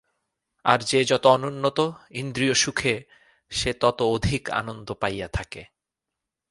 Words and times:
আর 0.65 0.79
যে 0.79 1.05
যত 1.05 1.25
অনুন্নত, 1.27 1.79
ইন্দ্রিয়সুখে 2.11 3.03
সে 3.51 3.73
তত 3.73 4.01
অধিক 4.01 4.49
আনন্দ 4.49 4.87
পাইয়া 4.93 5.27
থাকে। 5.27 5.63